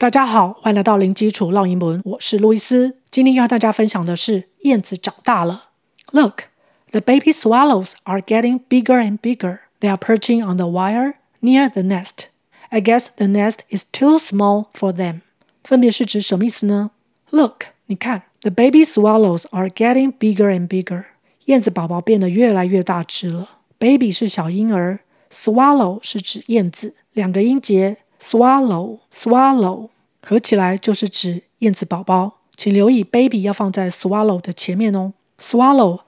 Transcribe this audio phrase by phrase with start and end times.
[0.00, 2.97] 大家好，欢迎来到零基础绕英文，我是路易斯。
[3.11, 5.65] 今天要和大家分享的是燕子长大了。
[6.11, 6.43] Look,
[6.91, 9.59] the baby swallows are getting bigger and bigger.
[9.79, 12.25] They are perching on the wire near the nest.
[12.69, 15.21] I guess the nest is too small for them.
[15.63, 16.89] 分别是指什么意思呢？
[17.29, 21.05] Look，你看，the baby swallows are getting bigger and bigger.
[21.45, 23.49] 燕子宝宝变得越来越大只了。
[23.77, 24.99] Baby 是小婴儿，
[25.31, 27.97] swallow 是指燕子，两个音节。
[28.31, 29.89] Swallow swallow
[30.21, 35.11] 合起来就是指燕子宝宝，请留意 baby 要放在 swallow 的前面哦。
[35.37, 35.99] swallow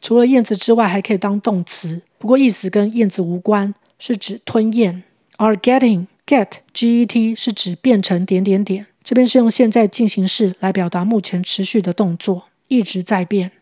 [0.00, 5.04] 除了燕子之外，还可以当动词，不过意思跟燕子无关，是指吞咽。
[5.36, 13.52] are getting get g e t 是指变成点点点，这边是用现在进行式来表达目前持续的动作，一直在变。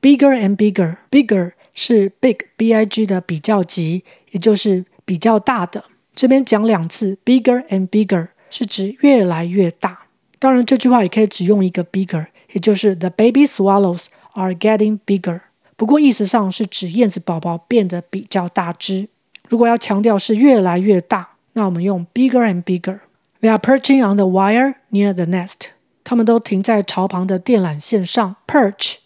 [0.00, 5.84] bigger and bigger bigger 是 big b i g 的比较级，也就是比较大的。
[6.16, 10.06] 这边讲两次，bigger and bigger 是指越来越大。
[10.38, 15.42] 当然，这句话也可以只用一个 bigger，也就是 the baby swallows are getting bigger。
[15.76, 19.08] 不过意思上是指燕子宝宝变得比较大只。
[19.48, 23.00] 如果要强调是越来越大，那我们用 bigger and bigger。
[23.42, 25.68] They are perching on the wire near the nest。
[26.02, 28.36] 它们都停在巢旁的电缆线上。
[28.46, 28.96] Perch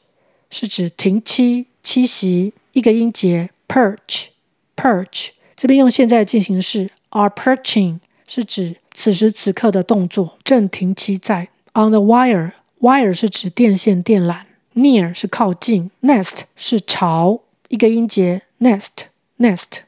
[0.50, 5.30] 是指停栖、栖息，一个音节 perch，perch。
[5.56, 6.90] 这边用现在进行式。
[7.10, 12.52] are perching 是指此时此刻的动作，正停息在 on the wire。
[12.80, 14.40] wire 是指电线、电缆
[14.74, 19.06] ，near 是靠近，nest 是巢，一个音节 nest
[19.38, 19.80] nest。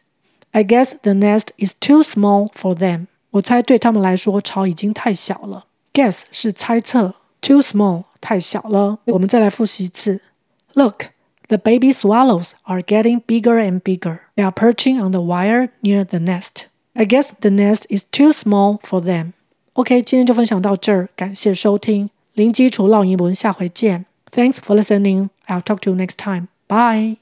[0.51, 3.07] I guess the nest is too small for them。
[3.31, 5.65] 我猜对他们来说，巢已经太小了。
[5.95, 8.99] Guess 是猜测，too small 太小了。
[9.05, 10.21] 我们再来复习一次。
[10.75, 11.05] Look,
[11.49, 14.21] the baby swallows are getting bigger and bigger.
[14.37, 16.62] They are perching on the wire near the nest.
[16.94, 19.34] I guess the nest is too small for them.
[19.74, 24.06] OK，今天就分享到这儿，感谢收听零基础绕英文，下回见。
[24.32, 25.30] Thanks for listening.
[25.48, 26.48] I'll talk to you next time.
[26.68, 27.16] Bye.